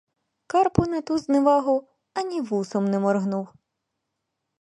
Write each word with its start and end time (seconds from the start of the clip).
Карпо 0.51 0.85
на 0.93 0.99
ту 1.09 1.17
зневагу 1.23 1.75
а 2.13 2.21
ні 2.21 2.41
вусом 2.41 2.85
не 2.85 2.99
моргнув. 2.99 3.53